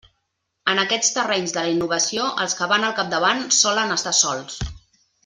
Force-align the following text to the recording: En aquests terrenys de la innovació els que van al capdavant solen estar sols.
En 0.71 0.79
aquests 0.83 1.11
terrenys 1.17 1.53
de 1.57 1.65
la 1.67 1.73
innovació 1.75 2.31
els 2.45 2.57
que 2.61 2.69
van 2.73 2.87
al 2.87 2.97
capdavant 3.01 3.45
solen 3.63 3.95
estar 3.97 4.15
sols. 4.23 4.57